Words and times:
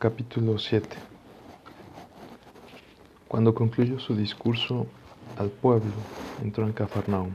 Capítulo 0.00 0.58
7 0.58 0.96
Cuando 3.28 3.54
concluyó 3.54 3.98
su 3.98 4.16
discurso 4.16 4.86
al 5.36 5.50
pueblo, 5.50 5.92
entró 6.42 6.64
en 6.64 6.72
Cafarnaum. 6.72 7.34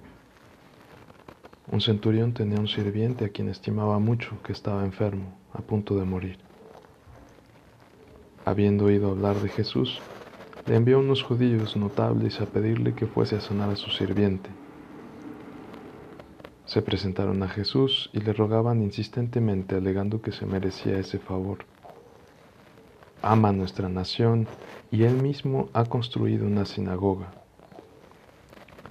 Un 1.72 1.80
centurión 1.80 2.34
tenía 2.34 2.60
un 2.60 2.68
sirviente 2.68 3.26
a 3.26 3.30
quien 3.30 3.50
estimaba 3.50 4.00
mucho 4.00 4.42
que 4.42 4.52
estaba 4.52 4.84
enfermo, 4.84 5.38
a 5.54 5.60
punto 5.60 5.96
de 5.96 6.06
morir. 6.06 6.40
Habiendo 8.46 8.86
oído 8.86 9.12
hablar 9.12 9.36
de 9.36 9.50
Jesús, 9.50 10.02
le 10.66 10.76
envió 10.76 10.98
unos 10.98 11.22
judíos 11.22 11.78
notables 11.78 12.42
a 12.42 12.48
pedirle 12.48 12.96
que 12.96 13.06
fuese 13.06 13.36
a 13.36 13.42
sanar 13.42 13.70
a 13.70 13.76
su 13.76 13.92
sirviente. 13.92 14.50
Se 16.66 16.82
presentaron 16.82 17.44
a 17.44 17.48
Jesús 17.48 18.10
y 18.12 18.22
le 18.22 18.34
rogaban 18.34 18.82
insistentemente, 18.82 19.76
alegando 19.76 20.24
que 20.24 20.32
se 20.32 20.48
merecía 20.48 20.98
ese 20.98 21.20
favor 21.20 21.60
ama 23.26 23.52
nuestra 23.52 23.90
nación 23.90 24.56
y 24.92 25.04
él 25.04 25.18
mismo 25.18 25.72
ha 25.74 25.90
construido 25.90 26.46
una 26.46 26.66
sinagoga. 26.66 27.36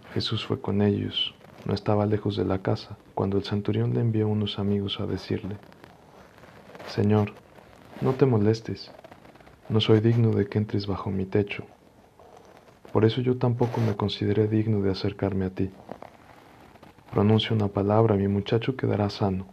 Jesús 0.09 0.47
fue 0.47 0.63
con 0.63 0.81
ellos, 0.81 1.35
no 1.63 1.75
estaba 1.75 2.07
lejos 2.07 2.37
de 2.37 2.47
la 2.47 2.63
casa, 2.63 3.01
cuando 3.15 3.37
el 3.37 3.45
centurión 3.45 3.93
le 3.95 4.01
envió 4.01 4.27
unos 4.29 4.59
amigos 4.59 4.99
a 4.99 5.07
decirle, 5.07 5.61
Señor, 6.87 7.37
no 8.01 8.17
te 8.17 8.27
molestes, 8.27 8.97
no 9.69 9.81
soy 9.81 10.01
digno 10.01 10.35
de 10.35 10.49
que 10.49 10.59
entres 10.59 10.87
bajo 10.87 11.11
mi 11.11 11.27
techo. 11.27 11.67
Por 12.93 13.05
eso 13.05 13.21
yo 13.21 13.37
tampoco 13.37 13.83
me 13.83 13.95
consideré 13.95 14.49
digno 14.49 14.81
de 14.81 14.91
acercarme 14.91 15.45
a 15.45 15.55
ti. 15.55 15.77
Pronuncia 17.09 17.57
una 17.57 17.69
palabra, 17.73 18.15
mi 18.17 18.29
muchacho 18.29 18.77
quedará 18.77 19.09
sano, 19.09 19.49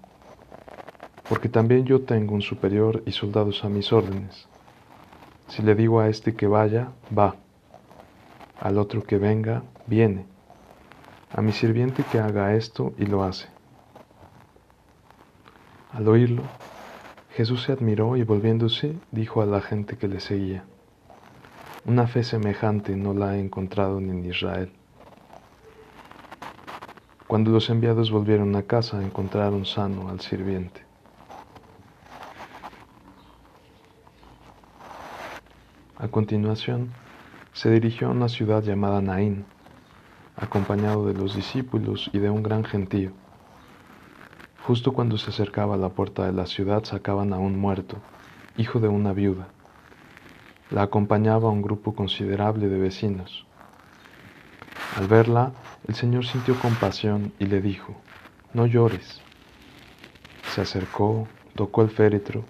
porque 1.25 1.49
también 1.49 1.83
yo 1.87 2.05
tengo 2.05 2.35
un 2.35 2.43
superior 2.43 3.01
y 3.07 3.13
soldados 3.13 3.63
a 3.65 3.69
mis 3.69 3.91
órdenes. 3.91 4.51
Si 5.51 5.61
le 5.61 5.75
digo 5.75 5.99
a 5.99 6.07
este 6.07 6.33
que 6.33 6.47
vaya, 6.47 6.93
va. 7.17 7.35
Al 8.57 8.77
otro 8.77 9.03
que 9.03 9.17
venga, 9.17 9.63
viene. 9.85 10.25
A 11.29 11.41
mi 11.41 11.51
sirviente 11.51 12.05
que 12.09 12.19
haga 12.19 12.55
esto 12.55 12.93
y 12.97 13.05
lo 13.05 13.25
hace. 13.25 13.49
Al 15.91 16.07
oírlo, 16.07 16.43
Jesús 17.31 17.63
se 17.63 17.73
admiró 17.73 18.15
y 18.15 18.23
volviéndose 18.23 18.95
dijo 19.11 19.41
a 19.41 19.45
la 19.45 19.59
gente 19.59 19.97
que 19.97 20.07
le 20.07 20.21
seguía, 20.21 20.63
Una 21.83 22.07
fe 22.07 22.23
semejante 22.23 22.95
no 22.95 23.13
la 23.13 23.35
he 23.35 23.41
encontrado 23.41 23.99
ni 23.99 24.11
en 24.11 24.23
Israel. 24.23 24.71
Cuando 27.27 27.51
los 27.51 27.69
enviados 27.69 28.09
volvieron 28.09 28.55
a 28.55 28.63
casa 28.63 29.03
encontraron 29.03 29.65
sano 29.65 30.07
al 30.07 30.21
sirviente. 30.21 30.90
A 36.01 36.07
continuación, 36.07 36.89
se 37.53 37.69
dirigió 37.69 38.07
a 38.07 38.09
una 38.09 38.27
ciudad 38.27 38.63
llamada 38.63 39.03
Naín, 39.03 39.45
acompañado 40.35 41.05
de 41.05 41.13
los 41.13 41.35
discípulos 41.35 42.09
y 42.11 42.17
de 42.17 42.31
un 42.31 42.41
gran 42.41 42.63
gentío. 42.63 43.11
Justo 44.65 44.93
cuando 44.93 45.19
se 45.19 45.29
acercaba 45.29 45.75
a 45.75 45.77
la 45.77 45.89
puerta 45.89 46.25
de 46.25 46.33
la 46.33 46.47
ciudad 46.47 46.85
sacaban 46.85 47.33
a 47.33 47.37
un 47.37 47.59
muerto, 47.59 47.97
hijo 48.57 48.79
de 48.79 48.87
una 48.87 49.13
viuda. 49.13 49.49
La 50.71 50.81
acompañaba 50.81 51.51
un 51.51 51.61
grupo 51.61 51.93
considerable 51.93 52.67
de 52.67 52.79
vecinos. 52.79 53.45
Al 54.97 55.07
verla, 55.07 55.51
el 55.87 55.93
Señor 55.93 56.25
sintió 56.25 56.55
compasión 56.55 57.31
y 57.37 57.45
le 57.45 57.61
dijo, 57.61 57.95
No 58.55 58.65
llores. 58.65 59.21
Se 60.49 60.61
acercó, 60.61 61.27
tocó 61.53 61.83
el 61.83 61.91
féretro, 61.91 62.43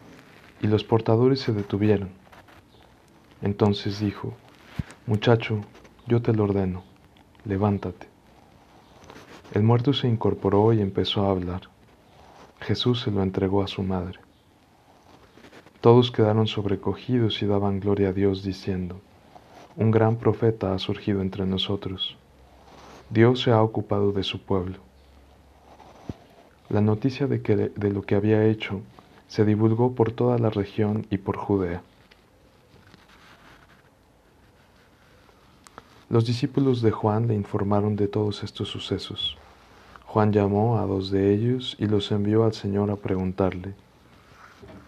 y 0.61 0.67
los 0.67 0.85
portadores 0.85 1.41
se 1.41 1.51
detuvieron. 1.51 2.20
Entonces 3.41 3.99
dijo, 3.99 4.33
Muchacho, 5.07 5.61
yo 6.07 6.21
te 6.21 6.33
lo 6.33 6.43
ordeno, 6.43 6.83
levántate. 7.45 8.07
El 9.53 9.63
muerto 9.63 9.93
se 9.93 10.07
incorporó 10.07 10.71
y 10.73 10.81
empezó 10.81 11.25
a 11.25 11.31
hablar. 11.31 11.63
Jesús 12.61 13.01
se 13.01 13.11
lo 13.11 13.23
entregó 13.23 13.63
a 13.63 13.67
su 13.67 13.83
madre. 13.83 14.19
Todos 15.81 16.11
quedaron 16.11 16.45
sobrecogidos 16.45 17.41
y 17.41 17.47
daban 17.47 17.79
gloria 17.79 18.09
a 18.09 18.13
Dios 18.13 18.43
diciendo, 18.43 19.01
Un 19.75 19.89
gran 19.89 20.17
profeta 20.17 20.73
ha 20.73 20.79
surgido 20.79 21.21
entre 21.21 21.45
nosotros. 21.45 22.15
Dios 23.09 23.41
se 23.41 23.51
ha 23.51 23.61
ocupado 23.63 24.11
de 24.11 24.23
su 24.23 24.39
pueblo. 24.39 24.77
La 26.69 26.81
noticia 26.81 27.27
de, 27.27 27.41
que, 27.41 27.55
de 27.55 27.89
lo 27.91 28.03
que 28.03 28.15
había 28.15 28.45
hecho 28.45 28.81
se 29.27 29.43
divulgó 29.43 29.93
por 29.93 30.11
toda 30.11 30.37
la 30.37 30.49
región 30.49 31.07
y 31.09 31.17
por 31.17 31.35
Judea. 31.35 31.81
Los 36.11 36.25
discípulos 36.25 36.81
de 36.81 36.91
Juan 36.91 37.29
le 37.29 37.35
informaron 37.35 37.95
de 37.95 38.09
todos 38.09 38.43
estos 38.43 38.67
sucesos. 38.67 39.37
Juan 40.05 40.33
llamó 40.33 40.77
a 40.77 40.85
dos 40.85 41.09
de 41.09 41.33
ellos 41.33 41.77
y 41.79 41.85
los 41.85 42.11
envió 42.11 42.43
al 42.43 42.51
Señor 42.51 42.91
a 42.91 42.97
preguntarle, 42.97 43.75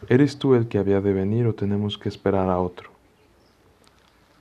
¿Eres 0.09 0.38
tú 0.38 0.53
el 0.53 0.67
que 0.67 0.79
había 0.79 1.00
de 1.00 1.13
venir 1.13 1.47
o 1.47 1.56
tenemos 1.56 1.97
que 1.97 2.09
esperar 2.09 2.50
a 2.50 2.59
otro? 2.59 2.89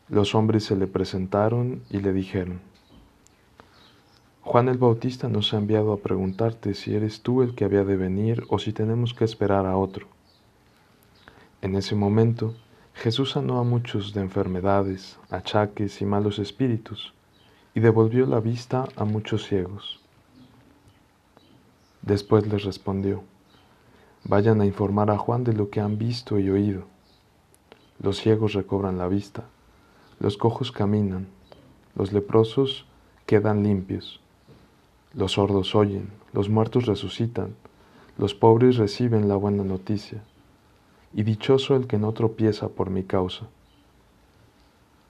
Los 0.09 0.35
hombres 0.35 0.65
se 0.65 0.75
le 0.75 0.89
presentaron 0.89 1.85
y 1.89 2.01
le 2.01 2.13
dijeron, 2.13 2.59
Juan 4.41 4.69
el 4.69 4.79
Bautista 4.79 5.29
nos 5.29 5.55
ha 5.55 5.59
enviado 5.59 5.93
a 5.93 5.99
preguntarte 5.99 6.75
si 6.75 6.97
eres 6.97 7.21
tú 7.21 7.43
el 7.43 7.55
que 7.55 7.65
había 7.65 7.85
de 7.85 7.95
venir 7.95 8.43
o 8.49 8.59
si 8.59 8.73
tenemos 8.73 9.15
que 9.15 9.25
esperar 9.25 9.67
a 9.67 9.77
otro. 9.77 10.09
En 11.61 11.77
ese 11.77 11.95
momento, 11.95 12.57
Jesús 12.95 13.33
sanó 13.33 13.59
a 13.59 13.65
muchos 13.65 14.13
de 14.13 14.21
enfermedades, 14.21 15.19
achaques 15.31 16.01
y 16.03 16.07
malos 16.07 16.39
espíritus, 16.39 17.13
y 17.75 17.81
devolvió 17.81 18.27
la 18.27 18.39
vista 18.39 18.87
a 18.97 19.05
muchos 19.05 19.47
ciegos. 19.47 20.01
Después 22.03 22.47
les 22.47 22.65
respondió, 22.65 23.25
Vayan 24.25 24.61
a 24.61 24.67
informar 24.67 25.11
a 25.11 25.19
Juan 25.19 25.43
de 25.43 25.53
lo 25.53 25.69
que 25.71 25.81
han 25.81 25.99
visto 25.99 26.39
y 26.39 26.49
oído. 26.49 26.85
Los 27.99 28.19
ciegos 28.19 28.53
recobran 28.53 28.99
la 28.99 29.09
vista, 29.09 29.45
los 30.21 30.37
cojos 30.37 30.71
caminan, 30.71 31.27
los 31.97 32.13
leprosos 32.13 32.87
quedan 33.27 33.65
limpios, 33.65 34.21
los 35.15 35.33
sordos 35.33 35.75
oyen, 35.75 36.11
los 36.33 36.49
muertos 36.49 36.87
resucitan, 36.87 37.57
los 38.17 38.35
pobres 38.35 38.77
reciben 38.77 39.29
la 39.29 39.37
buena 39.37 39.65
noticia 39.65 40.23
y 41.15 41.23
dichoso 41.23 41.77
el 41.77 41.87
que 41.87 41.99
no 41.99 42.13
tropieza 42.13 42.69
por 42.69 42.91
mi 42.91 43.03
causa. 43.05 43.47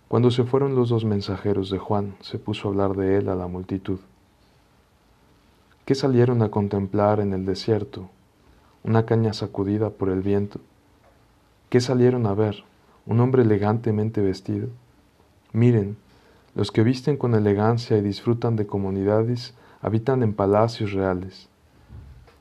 Cuando 0.09 0.31
se 0.31 0.45
fueron 0.45 0.75
los 0.75 0.91
dos 0.91 1.05
mensajeros 1.05 1.71
de 1.71 1.79
Juan, 1.79 2.15
se 2.21 2.39
puso 2.39 2.69
a 2.69 2.71
hablar 2.71 2.95
de 2.97 3.17
él 3.17 3.29
a 3.29 3.35
la 3.35 3.47
multitud. 3.47 3.99
¿Qué 5.87 5.95
salieron 5.95 6.43
a 6.43 6.51
contemplar 6.51 7.19
en 7.21 7.33
el 7.33 7.47
desierto? 7.47 8.11
¿Una 8.85 9.07
caña 9.07 9.33
sacudida 9.33 9.91
por 9.91 10.11
el 10.11 10.23
viento? 10.23 10.61
¿Qué 11.71 11.81
salieron 11.81 12.27
a 12.27 12.35
ver? 12.35 12.65
¿Un 13.07 13.21
hombre 13.21 13.43
elegantemente 13.43 14.21
vestido? 14.21 14.69
Miren, 15.53 15.97
los 16.55 16.71
que 16.71 16.83
visten 16.83 17.17
con 17.17 17.35
elegancia 17.35 17.97
y 17.97 18.03
disfrutan 18.03 18.57
de 18.57 18.67
comunidades 18.67 19.55
habitan 19.81 20.23
en 20.23 20.35
palacios 20.35 20.93
reales. 20.93 21.49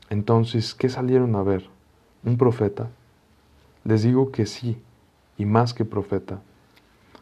Entonces, 0.09 0.75
¿qué 0.75 0.89
salieron 0.89 1.35
a 1.35 1.43
ver? 1.43 1.69
¿Un 2.25 2.38
profeta? 2.38 2.89
Les 3.83 4.03
digo 4.03 4.31
que 4.31 4.45
sí, 4.45 4.77
y 5.37 5.45
más 5.45 5.73
que 5.73 5.85
profeta. 5.85 6.41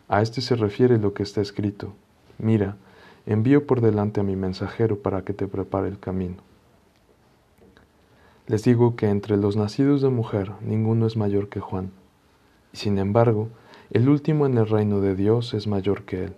A 0.07 0.21
este 0.21 0.41
se 0.41 0.55
refiere 0.55 0.97
lo 0.97 1.13
que 1.13 1.23
está 1.23 1.41
escrito. 1.41 1.93
Mira, 2.37 2.77
envío 3.25 3.65
por 3.67 3.81
delante 3.81 4.19
a 4.19 4.23
mi 4.23 4.35
mensajero 4.35 5.01
para 5.01 5.23
que 5.23 5.33
te 5.33 5.47
prepare 5.47 5.87
el 5.87 5.99
camino. 5.99 6.37
Les 8.47 8.63
digo 8.63 8.95
que 8.95 9.09
entre 9.09 9.37
los 9.37 9.55
nacidos 9.55 10.01
de 10.01 10.09
mujer 10.09 10.51
ninguno 10.61 11.05
es 11.05 11.15
mayor 11.15 11.49
que 11.49 11.59
Juan, 11.59 11.91
y 12.73 12.77
sin 12.77 12.97
embargo, 12.97 13.49
el 13.91 14.09
último 14.09 14.45
en 14.45 14.57
el 14.57 14.67
reino 14.67 15.01
de 15.01 15.15
Dios 15.15 15.53
es 15.53 15.67
mayor 15.67 16.03
que 16.03 16.25
él. 16.25 16.33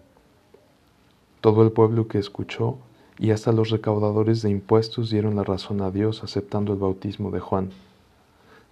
Todo 1.39 1.63
el 1.63 1.71
pueblo 1.71 2.07
que 2.07 2.19
escuchó 2.19 2.77
y 3.17 3.31
hasta 3.31 3.51
los 3.51 3.69
recaudadores 3.69 4.41
de 4.41 4.49
impuestos 4.49 5.09
dieron 5.09 5.35
la 5.35 5.43
razón 5.43 5.81
a 5.81 5.91
Dios 5.91 6.23
aceptando 6.23 6.73
el 6.73 6.79
bautismo 6.79 7.31
de 7.31 7.39
Juan. 7.39 7.69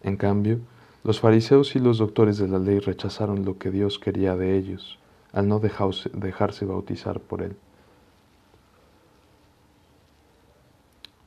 En 0.04 0.18
cambio, 0.18 0.60
los 1.04 1.22
fariseos 1.22 1.75
y 1.75 1.80
los 1.80 1.98
doctores 1.98 2.38
de 2.38 2.48
la 2.48 2.60
ley 2.60 2.80
rechazaron 2.80 3.46
lo 3.46 3.57
que 3.57 3.72
Dios 3.72 4.00
quería 4.00 4.36
de 4.36 4.57
ellos, 4.57 5.00
al 5.31 5.48
no 5.48 5.60
dejarse 5.60 6.66
bautizar 6.66 7.19
por 7.19 7.42
él. 7.42 7.56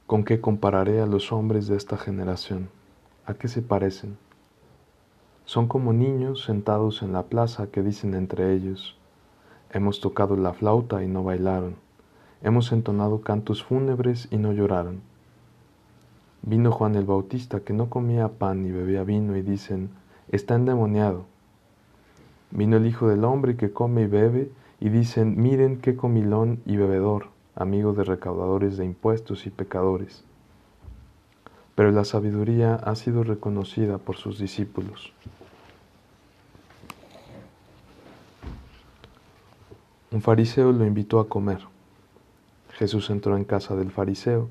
¿Con 0.06 0.24
qué 0.24 0.42
compararé 0.42 1.00
a 1.00 1.06
los 1.06 1.32
hombres 1.32 1.68
de 1.68 1.76
esta 1.76 1.96
generación? 1.96 2.68
¿A 3.24 3.32
qué 3.32 3.48
se 3.48 3.62
parecen? 3.62 4.18
Son 5.46 5.68
como 5.68 5.94
niños 5.94 6.44
sentados 6.44 7.02
en 7.02 7.14
la 7.14 7.22
plaza 7.22 7.68
que 7.68 7.82
dicen 7.82 8.14
entre 8.14 8.52
ellos, 8.52 8.96
hemos 9.70 10.00
tocado 10.00 10.36
la 10.36 10.52
flauta 10.52 11.02
y 11.02 11.08
no 11.08 11.24
bailaron, 11.24 11.76
hemos 12.42 12.72
entonado 12.72 13.22
cantos 13.22 13.64
fúnebres 13.64 14.28
y 14.30 14.36
no 14.36 14.52
lloraron. 14.52 15.00
Vino 16.44 16.72
Juan 16.72 16.96
el 16.96 17.04
Bautista 17.04 17.60
que 17.60 17.72
no 17.72 17.88
comía 17.88 18.28
pan 18.28 18.62
ni 18.62 18.72
bebía 18.72 19.04
vino 19.04 19.36
y 19.36 19.42
dicen, 19.42 19.90
está 20.28 20.56
endemoniado. 20.56 21.24
Vino 22.50 22.76
el 22.76 22.86
Hijo 22.86 23.08
del 23.08 23.24
Hombre 23.24 23.56
que 23.56 23.72
come 23.72 24.02
y 24.02 24.06
bebe, 24.06 24.50
y 24.80 24.88
dicen, 24.88 25.40
miren 25.40 25.80
qué 25.80 25.94
comilón 25.94 26.60
y 26.66 26.76
bebedor, 26.76 27.28
amigo 27.54 27.92
de 27.92 28.02
recaudadores 28.02 28.76
de 28.76 28.84
impuestos 28.84 29.46
y 29.46 29.50
pecadores. 29.50 30.24
Pero 31.76 31.92
la 31.92 32.04
sabiduría 32.04 32.74
ha 32.74 32.96
sido 32.96 33.22
reconocida 33.22 33.98
por 33.98 34.16
sus 34.16 34.40
discípulos. 34.40 35.12
Un 40.10 40.20
fariseo 40.20 40.72
lo 40.72 40.84
invitó 40.84 41.20
a 41.20 41.28
comer. 41.28 41.60
Jesús 42.72 43.08
entró 43.08 43.36
en 43.36 43.44
casa 43.44 43.76
del 43.76 43.92
fariseo 43.92 44.48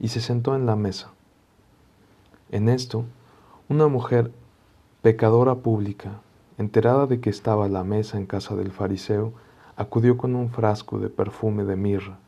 y 0.00 0.08
se 0.08 0.20
sentó 0.20 0.56
en 0.56 0.66
la 0.66 0.74
mesa. 0.74 1.13
En 2.50 2.68
esto, 2.68 3.04
una 3.68 3.88
mujer 3.88 4.30
pecadora 5.02 5.56
pública, 5.56 6.20
enterada 6.58 7.06
de 7.06 7.20
que 7.20 7.30
estaba 7.30 7.68
la 7.68 7.84
mesa 7.84 8.18
en 8.18 8.26
casa 8.26 8.54
del 8.54 8.70
fariseo, 8.70 9.32
acudió 9.76 10.16
con 10.16 10.34
un 10.34 10.50
frasco 10.50 10.98
de 10.98 11.08
perfume 11.08 11.64
de 11.64 11.76
mirra, 11.76 12.18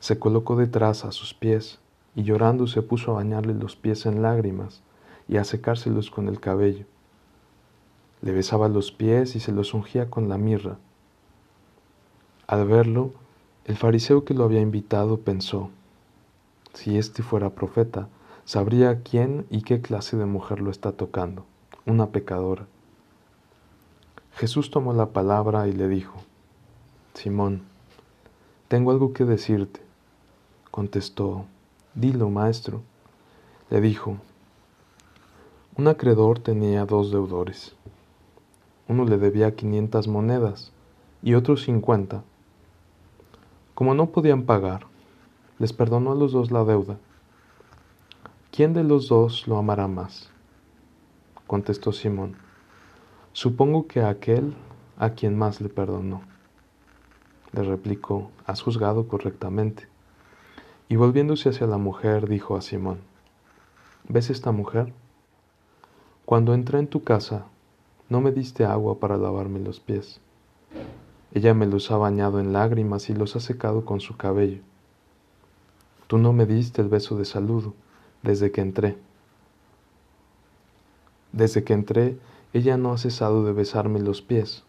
se 0.00 0.18
colocó 0.18 0.56
detrás 0.56 1.04
a 1.04 1.12
sus 1.12 1.34
pies 1.34 1.78
y 2.14 2.22
llorando 2.22 2.66
se 2.66 2.82
puso 2.82 3.12
a 3.12 3.14
bañarle 3.14 3.54
los 3.54 3.76
pies 3.76 4.06
en 4.06 4.22
lágrimas 4.22 4.82
y 5.28 5.36
a 5.36 5.44
secárselos 5.44 6.10
con 6.10 6.28
el 6.28 6.40
cabello. 6.40 6.86
Le 8.22 8.32
besaba 8.32 8.68
los 8.68 8.92
pies 8.92 9.36
y 9.36 9.40
se 9.40 9.52
los 9.52 9.74
ungía 9.74 10.10
con 10.10 10.28
la 10.28 10.38
mirra. 10.38 10.76
Al 12.46 12.66
verlo, 12.66 13.12
el 13.64 13.76
fariseo 13.76 14.24
que 14.24 14.34
lo 14.34 14.44
había 14.44 14.60
invitado 14.60 15.20
pensó, 15.20 15.70
si 16.74 16.98
éste 16.98 17.22
fuera 17.22 17.50
profeta, 17.50 18.08
sabría 18.44 19.02
quién 19.02 19.46
y 19.50 19.62
qué 19.62 19.80
clase 19.80 20.16
de 20.16 20.26
mujer 20.26 20.60
lo 20.60 20.70
está 20.70 20.92
tocando, 20.92 21.44
una 21.86 22.10
pecadora. 22.10 22.66
Jesús 24.32 24.70
tomó 24.70 24.92
la 24.92 25.10
palabra 25.10 25.68
y 25.68 25.72
le 25.72 25.88
dijo, 25.88 26.14
Simón, 27.14 27.62
tengo 28.68 28.90
algo 28.90 29.12
que 29.12 29.24
decirte. 29.24 29.80
Contestó, 30.70 31.44
dilo, 31.94 32.30
maestro. 32.30 32.82
Le 33.70 33.80
dijo, 33.80 34.16
un 35.76 35.88
acreedor 35.88 36.40
tenía 36.40 36.84
dos 36.84 37.10
deudores. 37.12 37.76
Uno 38.88 39.04
le 39.04 39.18
debía 39.18 39.54
quinientas 39.54 40.08
monedas 40.08 40.72
y 41.22 41.34
otro 41.34 41.56
cincuenta. 41.56 42.22
Como 43.74 43.94
no 43.94 44.06
podían 44.06 44.42
pagar, 44.42 44.86
les 45.58 45.72
perdonó 45.72 46.12
a 46.12 46.16
los 46.16 46.32
dos 46.32 46.50
la 46.50 46.64
deuda. 46.64 46.98
¿Quién 48.54 48.72
de 48.72 48.84
los 48.84 49.08
dos 49.08 49.48
lo 49.48 49.58
amará 49.58 49.88
más? 49.88 50.30
Contestó 51.48 51.90
Simón. 51.90 52.36
Supongo 53.32 53.88
que 53.88 54.00
aquel 54.02 54.54
a 54.96 55.10
quien 55.10 55.36
más 55.36 55.60
le 55.60 55.68
perdonó. 55.68 56.22
Le 57.50 57.64
replicó, 57.64 58.30
has 58.46 58.62
juzgado 58.62 59.08
correctamente. 59.08 59.88
Y 60.88 60.94
volviéndose 60.94 61.48
hacia 61.48 61.66
la 61.66 61.78
mujer, 61.78 62.28
dijo 62.28 62.54
a 62.54 62.62
Simón, 62.62 63.00
¿ves 64.08 64.30
esta 64.30 64.52
mujer? 64.52 64.92
Cuando 66.24 66.54
entré 66.54 66.78
en 66.78 66.86
tu 66.86 67.02
casa, 67.02 67.46
no 68.08 68.20
me 68.20 68.30
diste 68.30 68.64
agua 68.64 69.00
para 69.00 69.16
lavarme 69.16 69.58
los 69.58 69.80
pies 69.80 70.20
ella 71.32 71.52
me 71.52 71.66
los 71.66 71.90
ha 71.90 71.96
bañado 71.96 72.38
en 72.38 72.52
lágrimas 72.52 73.10
y 73.10 73.14
los 73.14 73.34
ha 73.34 73.40
secado 73.40 73.84
con 73.84 73.98
su 73.98 74.16
cabello. 74.16 74.62
Tú 76.06 76.16
no 76.16 76.32
me 76.32 76.46
diste 76.46 76.80
el 76.80 76.88
beso 76.88 77.18
de 77.18 77.24
saludo 77.24 77.74
desde 78.24 78.50
que 78.50 78.62
entré. 78.62 78.96
Desde 81.32 81.62
que 81.62 81.74
entré, 81.74 82.16
ella 82.54 82.78
no 82.78 82.92
ha 82.92 82.98
cesado 82.98 83.44
de 83.44 83.52
besarme 83.52 84.00
los 84.00 84.22
pies. 84.22 84.64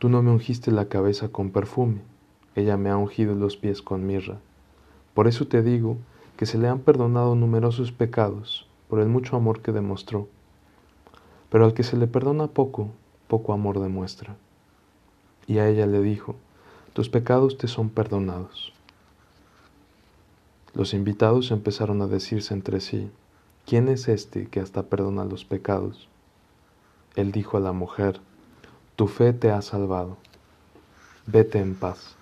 Tú 0.00 0.08
no 0.08 0.20
me 0.20 0.32
ungiste 0.32 0.72
la 0.72 0.88
cabeza 0.88 1.28
con 1.28 1.50
perfume, 1.50 2.00
ella 2.56 2.76
me 2.76 2.90
ha 2.90 2.96
ungido 2.96 3.36
los 3.36 3.56
pies 3.56 3.80
con 3.80 4.06
mirra. 4.06 4.38
Por 5.14 5.28
eso 5.28 5.46
te 5.46 5.62
digo 5.62 5.96
que 6.36 6.46
se 6.46 6.58
le 6.58 6.66
han 6.66 6.80
perdonado 6.80 7.36
numerosos 7.36 7.92
pecados 7.92 8.68
por 8.88 8.98
el 8.98 9.08
mucho 9.08 9.36
amor 9.36 9.62
que 9.62 9.70
demostró. 9.70 10.26
Pero 11.48 11.64
al 11.64 11.74
que 11.74 11.84
se 11.84 11.96
le 11.96 12.08
perdona 12.08 12.48
poco, 12.48 12.88
poco 13.28 13.52
amor 13.52 13.78
demuestra. 13.78 14.36
Y 15.46 15.58
a 15.58 15.68
ella 15.68 15.86
le 15.86 16.00
dijo, 16.02 16.34
tus 16.92 17.08
pecados 17.08 17.56
te 17.56 17.68
son 17.68 17.88
perdonados. 17.88 18.73
Los 20.74 20.92
invitados 20.92 21.52
empezaron 21.52 22.02
a 22.02 22.08
decirse 22.08 22.52
entre 22.52 22.80
sí, 22.80 23.08
¿quién 23.64 23.88
es 23.88 24.08
este 24.08 24.46
que 24.46 24.58
hasta 24.58 24.82
perdona 24.82 25.24
los 25.24 25.44
pecados? 25.44 26.08
Él 27.14 27.30
dijo 27.30 27.56
a 27.56 27.60
la 27.60 27.72
mujer, 27.72 28.20
tu 28.96 29.06
fe 29.06 29.32
te 29.32 29.52
ha 29.52 29.62
salvado, 29.62 30.16
vete 31.26 31.60
en 31.60 31.76
paz. 31.76 32.16